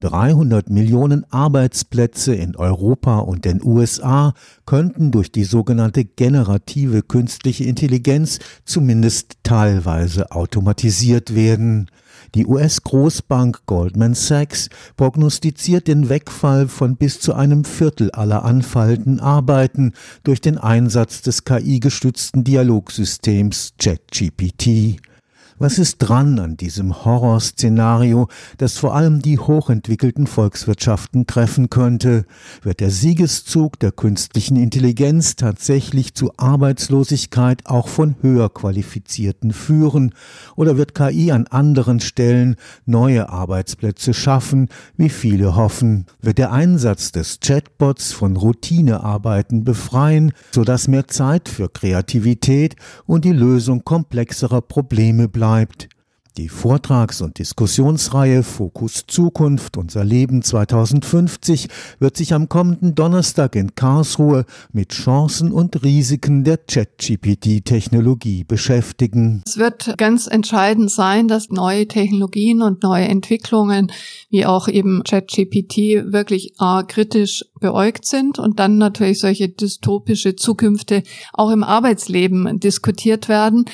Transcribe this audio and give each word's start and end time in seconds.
300 0.00 0.70
Millionen 0.70 1.24
Arbeitsplätze 1.32 2.32
in 2.32 2.54
Europa 2.54 3.18
und 3.18 3.44
den 3.44 3.60
USA 3.64 4.32
könnten 4.64 5.10
durch 5.10 5.32
die 5.32 5.42
sogenannte 5.42 6.04
generative 6.04 7.02
künstliche 7.02 7.64
Intelligenz 7.64 8.38
zumindest 8.64 9.38
teilweise 9.42 10.30
automatisiert 10.30 11.34
werden. 11.34 11.90
Die 12.34 12.46
US-Großbank 12.46 13.66
Goldman 13.66 14.14
Sachs 14.14 14.68
prognostiziert 14.96 15.88
den 15.88 16.08
Wegfall 16.08 16.68
von 16.68 16.96
bis 16.96 17.20
zu 17.20 17.34
einem 17.34 17.64
Viertel 17.64 18.10
aller 18.12 18.44
anfallenden 18.44 19.18
Arbeiten 19.18 19.94
durch 20.22 20.40
den 20.40 20.58
Einsatz 20.58 21.22
des 21.22 21.44
KI-gestützten 21.44 22.44
Dialogsystems 22.44 23.72
ChatGPT. 23.78 25.00
Was 25.60 25.80
ist 25.80 25.96
dran 25.98 26.38
an 26.38 26.56
diesem 26.56 27.04
Horrorszenario, 27.04 28.28
das 28.58 28.78
vor 28.78 28.94
allem 28.94 29.22
die 29.22 29.40
hochentwickelten 29.40 30.28
Volkswirtschaften 30.28 31.26
treffen 31.26 31.68
könnte? 31.68 32.26
Wird 32.62 32.78
der 32.78 32.90
Siegeszug 32.90 33.76
der 33.80 33.90
künstlichen 33.90 34.56
Intelligenz 34.56 35.34
tatsächlich 35.34 36.14
zu 36.14 36.30
Arbeitslosigkeit 36.36 37.66
auch 37.66 37.88
von 37.88 38.14
höher 38.22 38.54
qualifizierten 38.54 39.52
führen? 39.52 40.14
Oder 40.54 40.76
wird 40.76 40.94
KI 40.94 41.32
an 41.32 41.48
anderen 41.48 41.98
Stellen 41.98 42.54
neue 42.86 43.28
Arbeitsplätze 43.28 44.14
schaffen, 44.14 44.68
wie 44.96 45.08
viele 45.08 45.56
hoffen? 45.56 46.06
Wird 46.22 46.38
der 46.38 46.52
Einsatz 46.52 47.10
des 47.10 47.40
Chatbots 47.40 48.12
von 48.12 48.36
Routinearbeiten 48.36 49.64
befreien, 49.64 50.30
sodass 50.52 50.86
mehr 50.86 51.08
Zeit 51.08 51.48
für 51.48 51.68
Kreativität 51.68 52.76
und 53.06 53.24
die 53.24 53.32
Lösung 53.32 53.84
komplexerer 53.84 54.60
Probleme 54.60 55.26
bleibt? 55.26 55.47
Bleibt. 55.48 55.88
Die 56.36 56.50
Vortrags- 56.50 57.22
und 57.22 57.38
Diskussionsreihe 57.38 58.42
Fokus 58.44 59.06
Zukunft, 59.08 59.76
unser 59.76 60.04
Leben 60.04 60.42
2050 60.42 61.68
wird 61.98 62.16
sich 62.16 62.32
am 62.32 62.48
kommenden 62.48 62.94
Donnerstag 62.94 63.56
in 63.56 63.74
Karlsruhe 63.74 64.44
mit 64.70 64.90
Chancen 64.90 65.50
und 65.50 65.82
Risiken 65.82 66.44
der 66.44 66.58
ChatGPT-Technologie 66.58 68.44
beschäftigen. 68.44 69.42
Es 69.46 69.56
wird 69.56 69.94
ganz 69.96 70.28
entscheidend 70.28 70.92
sein, 70.92 71.26
dass 71.26 71.48
neue 71.48 71.88
Technologien 71.88 72.62
und 72.62 72.84
neue 72.84 73.08
Entwicklungen, 73.08 73.90
wie 74.30 74.44
auch 74.46 74.68
eben 74.68 75.02
ChatGPT, 75.02 76.12
wirklich 76.12 76.52
äh, 76.60 76.84
kritisch 76.86 77.46
beäugt 77.58 78.06
sind 78.06 78.38
und 78.38 78.60
dann 78.60 78.78
natürlich 78.78 79.18
solche 79.18 79.48
dystopische 79.48 80.36
Zukünfte 80.36 81.02
auch 81.32 81.50
im 81.50 81.64
Arbeitsleben 81.64 82.60
diskutiert 82.60 83.28
werden. 83.28 83.64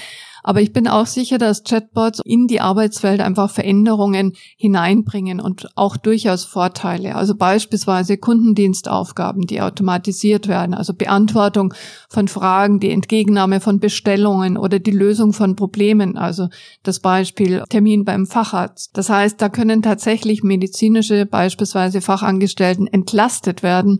Aber 0.45 0.61
ich 0.61 0.73
bin 0.73 0.87
auch 0.87 1.07
sicher, 1.07 1.39
dass 1.39 1.65
Chatbots 1.65 2.21
in 2.23 2.47
die 2.47 2.61
Arbeitswelt 2.61 3.21
einfach 3.21 3.51
Veränderungen 3.51 4.35
hineinbringen 4.57 5.41
und 5.41 5.69
auch 5.75 5.97
durchaus 5.97 6.45
Vorteile. 6.45 7.17
Also 7.17 7.35
beispielsweise 7.35 8.19
Kundendienstaufgaben, 8.19 9.47
die 9.47 9.63
automatisiert 9.63 10.47
werden, 10.47 10.75
also 10.75 10.93
Beantwortung 10.93 11.73
von 12.11 12.29
Fragen, 12.29 12.79
die 12.79 12.91
Entgegennahme 12.91 13.61
von 13.61 13.81
Bestellungen 13.81 14.59
oder 14.59 14.79
die 14.79 14.91
Lösung 14.91 15.33
von 15.33 15.57
Problemen, 15.57 16.19
also 16.19 16.49
das 16.83 17.01
Beispiel 17.01 17.65
Termin 17.71 18.05
beim 18.05 18.27
Facharzt. 18.27 18.91
Das 18.99 19.09
heißt, 19.09 19.41
da 19.41 19.49
können 19.49 19.81
tatsächlich 19.81 20.43
medizinische, 20.43 21.25
beispielsweise 21.25 22.03
Fachangestellten 22.03 22.87
entlastet 22.87 23.63
werden 23.63 23.99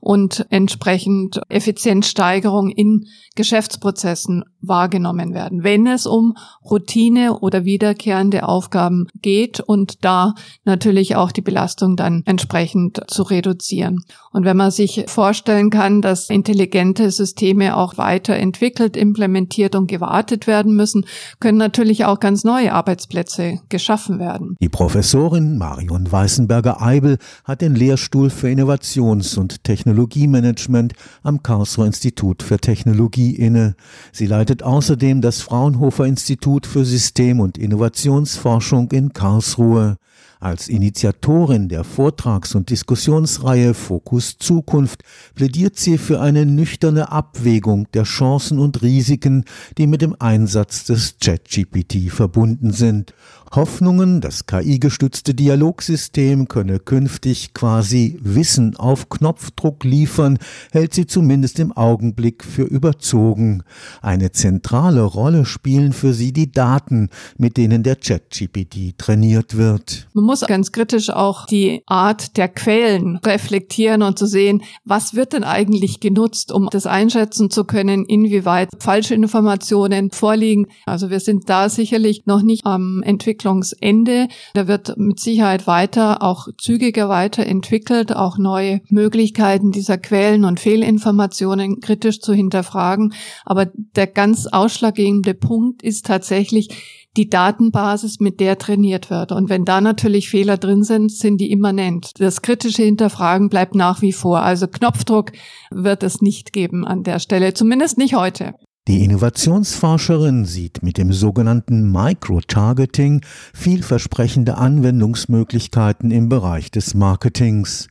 und 0.00 0.46
entsprechend 0.50 1.40
Effizienzsteigerung 1.48 2.70
in 2.70 3.06
Geschäftsprozessen 3.34 4.44
wahrgenommen 4.60 5.34
werden, 5.34 5.64
wenn 5.64 5.85
es 5.86 6.06
um 6.06 6.36
Routine 6.64 7.38
oder 7.38 7.64
wiederkehrende 7.64 8.48
Aufgaben 8.48 9.06
geht 9.22 9.60
und 9.60 10.04
da 10.04 10.34
natürlich 10.64 11.16
auch 11.16 11.32
die 11.32 11.42
Belastung 11.42 11.96
dann 11.96 12.22
entsprechend 12.26 13.00
zu 13.08 13.22
reduzieren. 13.22 14.00
Und 14.32 14.44
wenn 14.44 14.56
man 14.56 14.70
sich 14.70 15.04
vorstellen 15.06 15.70
kann, 15.70 16.02
dass 16.02 16.28
intelligente 16.28 17.10
Systeme 17.10 17.76
auch 17.76 17.96
weiterentwickelt, 17.96 18.96
implementiert 18.96 19.74
und 19.74 19.86
gewartet 19.86 20.46
werden 20.46 20.76
müssen, 20.76 21.06
können 21.40 21.58
natürlich 21.58 22.04
auch 22.04 22.20
ganz 22.20 22.44
neue 22.44 22.72
Arbeitsplätze 22.72 23.60
geschaffen 23.68 24.18
werden. 24.18 24.56
Die 24.60 24.68
Professorin 24.68 25.56
Marion 25.56 26.10
Weißenberger-Eibel 26.10 27.18
hat 27.44 27.60
den 27.60 27.74
Lehrstuhl 27.74 28.30
für 28.30 28.48
Innovations- 28.48 29.38
und 29.38 29.64
Technologiemanagement 29.64 30.92
am 31.22 31.42
Karlsruher 31.42 31.86
Institut 31.86 32.42
für 32.42 32.58
Technologie 32.58 33.34
inne. 33.34 33.74
Sie 34.12 34.26
leitet 34.26 34.62
außerdem 34.62 35.20
das 35.20 35.40
Fraunhofer 35.76 36.06
Institut 36.06 36.64
für 36.64 36.86
System- 36.86 37.38
und 37.38 37.58
Innovationsforschung 37.58 38.90
in 38.92 39.12
Karlsruhe. 39.12 39.98
Als 40.38 40.68
Initiatorin 40.68 41.68
der 41.68 41.82
Vortrags- 41.82 42.54
und 42.54 42.68
Diskussionsreihe 42.68 43.72
Fokus 43.72 44.36
Zukunft 44.38 45.02
plädiert 45.34 45.76
sie 45.76 45.96
für 45.96 46.20
eine 46.20 46.44
nüchterne 46.44 47.10
Abwägung 47.10 47.90
der 47.92 48.02
Chancen 48.02 48.58
und 48.58 48.82
Risiken, 48.82 49.44
die 49.78 49.86
mit 49.86 50.02
dem 50.02 50.14
Einsatz 50.18 50.84
des 50.84 51.16
ChatGPT 51.20 52.10
verbunden 52.10 52.72
sind. 52.72 53.14
Hoffnungen, 53.54 54.20
das 54.20 54.46
KI-gestützte 54.46 55.32
Dialogsystem 55.32 56.48
könne 56.48 56.80
künftig 56.80 57.54
quasi 57.54 58.18
Wissen 58.20 58.76
auf 58.76 59.08
Knopfdruck 59.08 59.84
liefern, 59.84 60.38
hält 60.72 60.92
sie 60.92 61.06
zumindest 61.06 61.58
im 61.60 61.72
Augenblick 61.72 62.44
für 62.44 62.64
überzogen. 62.64 63.62
Eine 64.02 64.32
zentrale 64.32 65.02
Rolle 65.02 65.44
spielen 65.44 65.92
für 65.92 66.12
sie 66.12 66.32
die 66.32 66.50
Daten, 66.52 67.08
mit 67.38 67.56
denen 67.56 67.82
der 67.82 67.96
ChatGPT 67.96 68.98
trainiert 68.98 69.56
wird. 69.56 70.05
Man 70.16 70.24
muss 70.24 70.40
ganz 70.40 70.72
kritisch 70.72 71.10
auch 71.10 71.44
die 71.44 71.82
Art 71.84 72.38
der 72.38 72.48
Quellen 72.48 73.18
reflektieren 73.18 74.00
und 74.00 74.18
zu 74.18 74.24
sehen, 74.24 74.62
was 74.82 75.14
wird 75.14 75.34
denn 75.34 75.44
eigentlich 75.44 76.00
genutzt, 76.00 76.52
um 76.52 76.70
das 76.70 76.86
einschätzen 76.86 77.50
zu 77.50 77.64
können, 77.64 78.06
inwieweit 78.06 78.70
falsche 78.78 79.14
Informationen 79.14 80.10
vorliegen. 80.10 80.68
Also 80.86 81.10
wir 81.10 81.20
sind 81.20 81.50
da 81.50 81.68
sicherlich 81.68 82.24
noch 82.24 82.40
nicht 82.40 82.64
am 82.64 83.02
Entwicklungsende. 83.02 84.28
Da 84.54 84.66
wird 84.66 84.96
mit 84.96 85.20
Sicherheit 85.20 85.66
weiter, 85.66 86.22
auch 86.22 86.48
zügiger 86.56 87.10
weiterentwickelt, 87.10 88.16
auch 88.16 88.38
neue 88.38 88.80
Möglichkeiten 88.88 89.70
dieser 89.70 89.98
Quellen 89.98 90.46
und 90.46 90.60
Fehlinformationen 90.60 91.82
kritisch 91.82 92.22
zu 92.22 92.32
hinterfragen. 92.32 93.12
Aber 93.44 93.66
der 93.66 94.06
ganz 94.06 94.46
ausschlaggebende 94.46 95.34
Punkt 95.34 95.82
ist 95.82 96.06
tatsächlich, 96.06 97.05
die 97.16 97.28
Datenbasis, 97.28 98.20
mit 98.20 98.40
der 98.40 98.58
trainiert 98.58 99.10
wird. 99.10 99.32
Und 99.32 99.48
wenn 99.48 99.64
da 99.64 99.80
natürlich 99.80 100.28
Fehler 100.28 100.56
drin 100.56 100.82
sind, 100.82 101.10
sind 101.10 101.38
die 101.38 101.50
immanent. 101.50 102.12
Das 102.18 102.42
kritische 102.42 102.82
Hinterfragen 102.82 103.48
bleibt 103.48 103.74
nach 103.74 104.02
wie 104.02 104.12
vor. 104.12 104.42
Also 104.42 104.66
Knopfdruck 104.66 105.32
wird 105.70 106.02
es 106.02 106.20
nicht 106.20 106.52
geben 106.52 106.86
an 106.86 107.02
der 107.02 107.18
Stelle, 107.18 107.54
zumindest 107.54 107.98
nicht 107.98 108.14
heute. 108.14 108.54
Die 108.88 109.02
Innovationsforscherin 109.02 110.44
sieht 110.44 110.84
mit 110.84 110.96
dem 110.96 111.12
sogenannten 111.12 111.90
Microtargeting 111.90 113.22
vielversprechende 113.52 114.58
Anwendungsmöglichkeiten 114.58 116.12
im 116.12 116.28
Bereich 116.28 116.70
des 116.70 116.94
Marketings. 116.94 117.88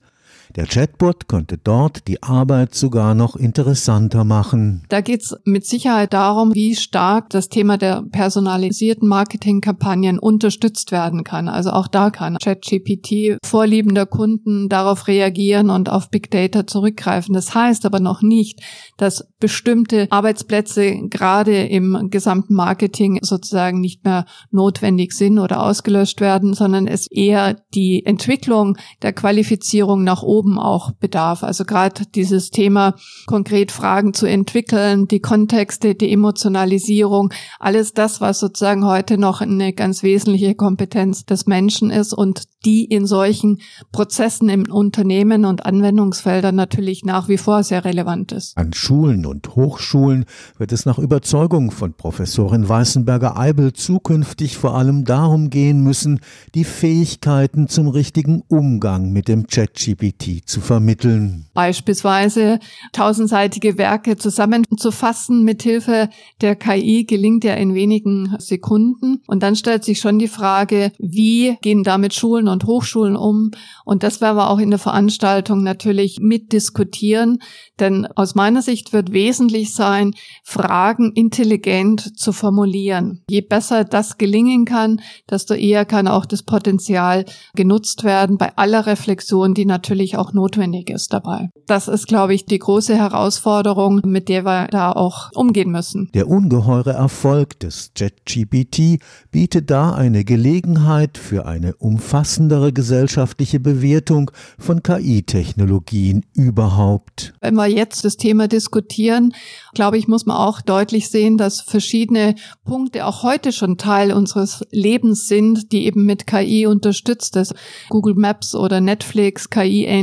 Der 0.55 0.67
Chatbot 0.67 1.27
könnte 1.27 1.57
dort 1.57 2.07
die 2.07 2.23
Arbeit 2.23 2.75
sogar 2.75 3.13
noch 3.13 3.35
interessanter 3.35 4.23
machen. 4.23 4.83
Da 4.87 5.01
geht 5.01 5.23
es 5.23 5.35
mit 5.43 5.65
Sicherheit 5.65 6.13
darum, 6.13 6.53
wie 6.55 6.75
stark 6.75 7.29
das 7.31 7.49
Thema 7.49 7.77
der 7.77 8.03
personalisierten 8.09 9.05
Marketingkampagnen 9.05 10.17
unterstützt 10.17 10.93
werden 10.93 11.25
kann. 11.25 11.49
Also 11.49 11.71
auch 11.71 11.89
da 11.89 12.09
kann 12.09 12.37
ChatGPT 12.41 13.37
vorliebender 13.45 14.05
Kunden 14.05 14.69
darauf 14.69 15.07
reagieren 15.07 15.69
und 15.69 15.89
auf 15.89 16.09
Big 16.09 16.31
Data 16.31 16.65
zurückgreifen. 16.65 17.33
Das 17.33 17.53
heißt 17.53 17.85
aber 17.85 17.99
noch 17.99 18.21
nicht, 18.21 18.61
dass 18.95 19.27
bestimmte 19.41 20.07
Arbeitsplätze 20.09 21.09
gerade 21.09 21.65
im 21.65 22.09
gesamten 22.09 22.53
Marketing 22.53 23.19
sozusagen 23.21 23.81
nicht 23.81 24.05
mehr 24.05 24.25
notwendig 24.51 25.11
sind 25.11 25.37
oder 25.37 25.61
ausgelöscht 25.61 26.21
werden, 26.21 26.53
sondern 26.53 26.87
es 26.87 27.11
eher 27.11 27.57
die 27.73 28.05
Entwicklung 28.05 28.77
der 29.01 29.11
Qualifizierung 29.11 30.05
nach 30.05 30.23
oben 30.23 30.44
oben 30.45 30.59
auch 30.59 30.91
bedarf. 30.91 31.43
Also 31.43 31.65
gerade 31.65 32.03
dieses 32.13 32.51
Thema, 32.51 32.95
konkret 33.25 33.71
Fragen 33.71 34.13
zu 34.13 34.27
entwickeln, 34.27 35.07
die 35.07 35.19
Kontexte, 35.19 35.95
die 35.95 36.11
Emotionalisierung, 36.11 37.33
alles 37.59 37.93
das, 37.93 38.21
was 38.21 38.39
sozusagen 38.39 38.85
heute 38.85 39.17
noch 39.17 39.41
eine 39.41 39.73
ganz 39.73 40.03
wesentliche 40.03 40.53
Kompetenz 40.55 41.25
des 41.25 41.47
Menschen 41.47 41.89
ist 41.89 42.13
und 42.13 42.43
die 42.65 42.85
in 42.85 43.05
solchen 43.05 43.59
Prozessen 43.91 44.49
im 44.49 44.71
Unternehmen 44.71 45.45
und 45.45 45.65
Anwendungsfeldern 45.65 46.55
natürlich 46.55 47.03
nach 47.03 47.27
wie 47.27 47.37
vor 47.37 47.63
sehr 47.63 47.85
relevant 47.85 48.31
ist. 48.31 48.57
An 48.57 48.73
Schulen 48.73 49.25
und 49.25 49.55
Hochschulen 49.55 50.25
wird 50.57 50.71
es 50.71 50.85
nach 50.85 50.99
Überzeugung 50.99 51.71
von 51.71 51.93
Professorin 51.93 52.67
Weißenberger-Eibel 52.67 53.73
zukünftig 53.73 54.57
vor 54.57 54.75
allem 54.75 55.05
darum 55.05 55.49
gehen 55.49 55.81
müssen, 55.81 56.19
die 56.55 56.63
Fähigkeiten 56.63 57.67
zum 57.67 57.87
richtigen 57.87 58.41
Umgang 58.47 59.11
mit 59.11 59.27
dem 59.27 59.47
ChatGPT 59.47 60.24
zu 60.45 60.61
vermitteln. 60.61 61.45
Beispielsweise 61.53 62.59
tausendseitige 62.91 63.77
Werke 63.77 64.17
zusammenzufassen 64.17 65.43
mit 65.43 65.63
Hilfe 65.63 66.09
der 66.41 66.55
KI 66.55 67.05
gelingt 67.05 67.43
ja 67.43 67.53
in 67.53 67.73
wenigen 67.73 68.35
Sekunden. 68.39 69.21
Und 69.27 69.43
dann 69.43 69.55
stellt 69.55 69.83
sich 69.83 69.99
schon 69.99 70.19
die 70.19 70.27
Frage, 70.27 70.91
wie 70.97 71.57
gehen 71.61 71.83
damit 71.83 72.13
Schulen 72.13 72.47
und 72.47 72.65
Hochschulen 72.65 73.15
um. 73.15 73.51
Und 73.85 74.03
das 74.03 74.21
werden 74.21 74.37
wir 74.37 74.49
auch 74.49 74.59
in 74.59 74.69
der 74.69 74.79
Veranstaltung 74.79 75.63
natürlich 75.63 76.19
mitdiskutieren. 76.19 77.39
Denn 77.79 78.07
aus 78.15 78.35
meiner 78.35 78.61
Sicht 78.61 78.93
wird 78.93 79.11
wesentlich 79.11 79.73
sein, 79.73 80.13
Fragen 80.43 81.11
intelligent 81.13 82.19
zu 82.19 82.31
formulieren. 82.31 83.23
Je 83.29 83.41
besser 83.41 83.83
das 83.83 84.17
gelingen 84.17 84.65
kann, 84.65 85.01
desto 85.29 85.53
eher 85.53 85.85
kann 85.85 86.07
auch 86.07 86.25
das 86.25 86.43
Potenzial 86.43 87.25
genutzt 87.55 88.03
werden 88.03 88.37
bei 88.37 88.55
aller 88.57 88.85
Reflexion, 88.85 89.53
die 89.53 89.65
natürlich 89.65 90.14
auch 90.17 90.33
notwendig 90.33 90.89
ist 90.89 91.13
dabei. 91.13 91.49
Das 91.67 91.87
ist, 91.87 92.07
glaube 92.07 92.33
ich, 92.33 92.45
die 92.45 92.59
große 92.59 92.95
Herausforderung, 92.95 94.01
mit 94.05 94.29
der 94.29 94.45
wir 94.45 94.67
da 94.67 94.91
auch 94.91 95.31
umgehen 95.33 95.71
müssen. 95.71 96.09
Der 96.13 96.27
ungeheure 96.27 96.93
Erfolg 96.93 97.59
des 97.59 97.91
JetGPT 97.95 98.99
bietet 99.31 99.69
da 99.69 99.93
eine 99.93 100.23
Gelegenheit 100.23 101.17
für 101.17 101.45
eine 101.45 101.75
umfassendere 101.75 102.71
gesellschaftliche 102.71 103.59
Bewertung 103.59 104.31
von 104.59 104.83
KI-Technologien 104.83 106.25
überhaupt. 106.33 107.33
Wenn 107.41 107.55
wir 107.55 107.67
jetzt 107.67 108.05
das 108.05 108.17
Thema 108.17 108.47
diskutieren, 108.47 109.33
glaube 109.73 109.97
ich, 109.97 110.07
muss 110.07 110.25
man 110.25 110.37
auch 110.37 110.61
deutlich 110.61 111.09
sehen, 111.09 111.37
dass 111.37 111.61
verschiedene 111.61 112.35
Punkte 112.63 113.05
auch 113.05 113.23
heute 113.23 113.51
schon 113.51 113.77
Teil 113.77 114.11
unseres 114.13 114.63
Lebens 114.71 115.27
sind, 115.27 115.71
die 115.71 115.85
eben 115.85 116.05
mit 116.05 116.27
KI 116.27 116.67
unterstützt 116.67 117.35
ist. 117.35 117.53
Google 117.89 118.15
Maps 118.15 118.55
oder 118.55 118.81
Netflix, 118.81 119.49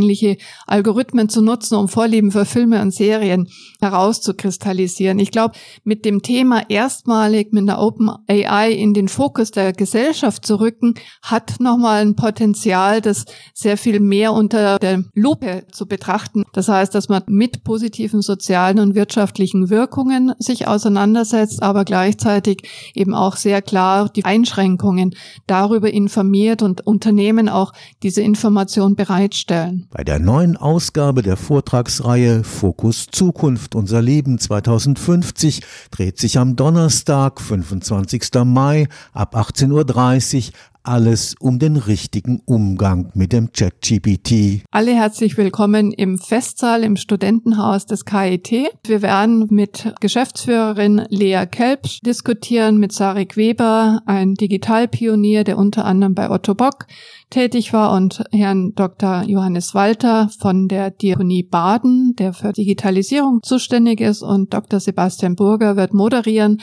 KI-ähnliche 0.03 0.37
Algorithmen 0.67 1.29
zu 1.29 1.43
nutzen, 1.43 1.77
um 1.77 1.89
Vorlieben 1.89 2.31
für 2.31 2.45
Filme 2.45 2.83
und 2.83 2.93
Serien 2.93 3.49
herauszukristallisieren. 3.81 5.19
Ich 5.19 5.31
glaube, 5.31 5.55
mit 5.85 6.05
dem 6.05 6.23
Thema 6.23 6.69
erstmalig 6.69 7.53
mit 7.53 7.69
der 7.69 7.81
Open 7.81 8.11
AI 8.29 8.73
in 8.73 8.95
den 8.95 9.09
Fokus 9.09 9.51
der 9.51 9.73
Gesellschaft 9.73 10.45
zu 10.45 10.61
rücken, 10.61 10.95
hat 11.23 11.61
nochmal 11.61 12.03
ein 12.03 12.17
Potenzial, 12.17 13.01
das 13.01 13.25
sehr 13.55 13.77
viel 13.77 14.01
mehr 14.01 14.33
unter 14.33 14.79
der 14.79 15.05
Lupe 15.15 15.65
zu 15.71 15.87
betrachten. 15.87 16.45
Das 16.53 16.69
heißt, 16.69 16.95
dass 16.95 17.09
man 17.09 17.23
mit 17.27 17.65
positiven 17.65 18.23
sozialen 18.23 18.79
und 18.79 18.95
wirtschaftlichen 18.95 19.71
Wirkungen 19.71 20.33
sich 20.39 20.67
auseinandersetzt, 20.67 21.63
aber 21.63 21.85
gleichzeitig 21.85 22.63
eben 22.95 23.15
auch 23.15 23.37
sehr 23.37 23.63
klar 23.63 24.09
die 24.09 24.25
Einschränkungen 24.25 25.15
darüber 25.47 25.93
informiert 25.93 26.63
und 26.63 26.87
Unternehmen 26.87 27.49
auch 27.49 27.73
diese 28.03 28.23
Information 28.23 28.97
bereitstellen. 28.97 29.89
Bei 29.95 30.05
der 30.05 30.19
neuen 30.19 30.57
Ausgabe 30.57 31.21
der 31.21 31.37
Vortragsreihe 31.37 32.45
Fokus 32.45 33.09
Zukunft 33.13 33.75
unser 33.75 34.01
Leben 34.01 34.39
2050 34.39 35.61
dreht 35.91 36.19
sich 36.19 36.39
am 36.39 36.57
Donnerstag, 36.57 37.43
25. 37.43 38.31
Mai 38.47 38.89
ab 39.13 39.37
18.30 39.37 40.47
Uhr 40.47 40.53
alles 40.85 41.35
um 41.39 41.59
den 41.59 41.77
richtigen 41.77 42.41
Umgang 42.45 43.11
mit 43.15 43.33
dem 43.33 43.53
ChatGPT. 43.53 44.65
Alle 44.71 44.95
herzlich 44.95 45.37
willkommen 45.37 45.93
im 45.93 46.19
Festsaal 46.19 46.83
im 46.83 46.97
Studentenhaus 46.97 47.87
des 47.87 48.05
KIT. 48.05 48.51
Wir 48.87 49.03
werden 49.03 49.47
mit 49.51 49.95
Geschäftsführerin 50.01 51.07
Lea 51.09 51.45
Kelpsch 51.47 52.01
diskutieren, 52.01 52.79
mit 52.79 52.93
Sarik 52.93 53.37
Weber, 53.37 54.03
ein 54.07 54.35
Digitalpionier, 54.35 55.45
der 55.45 55.59
unter 55.59 55.85
anderem 55.85 56.15
bei 56.15 56.31
Otto 56.31 56.55
Bock 56.55 56.87
tätig 57.31 57.73
war 57.73 57.93
und 57.93 58.25
Herrn 58.31 58.75
Dr. 58.75 59.23
Johannes 59.23 59.75
Walter 59.83 60.31
von 60.39 60.69
der 60.69 60.93
Diakonie 60.93 61.43
Baden, 61.43 62.15
der 62.17 62.33
für 62.35 62.53
Digitalisierung 62.53 63.41
zuständig 63.43 64.01
ist 64.01 64.23
und 64.23 64.55
Dr. 64.55 64.79
Sebastian 64.79 65.35
Burger 65.35 65.75
wird 65.75 65.93
moderieren. 65.93 66.61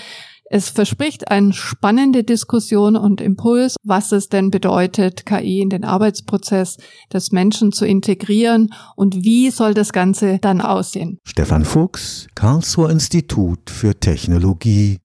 Es 0.50 0.70
verspricht 0.70 1.30
eine 1.30 1.52
spannende 1.52 2.24
Diskussion 2.24 2.96
und 2.96 3.20
Impuls, 3.20 3.76
was 3.84 4.14
es 4.14 4.30
denn 4.30 4.52
bedeutet, 4.52 5.26
KI 5.26 5.60
in 5.60 5.70
den 5.70 5.84
Arbeitsprozess 5.84 6.78
des 7.12 7.34
Menschen 7.34 7.74
zu 7.74 7.86
integrieren 7.86 8.70
und 8.96 9.26
wie 9.26 9.52
soll 9.52 9.74
das 9.74 9.92
Ganze 9.92 10.40
dann 10.40 10.62
aussehen. 10.62 11.20
Stefan 11.26 11.66
Fuchs, 11.66 12.28
Karlsruher 12.36 12.90
Institut 12.90 13.70
für 13.70 14.00
Technologie. 14.00 14.98